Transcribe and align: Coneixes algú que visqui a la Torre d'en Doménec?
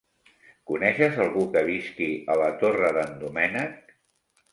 Coneixes 0.69 1.19
algú 1.25 1.43
que 1.55 1.61
visqui 1.67 2.07
a 2.31 2.39
la 2.43 2.47
Torre 2.63 2.89
d'en 2.97 3.13
Doménec? 3.25 3.93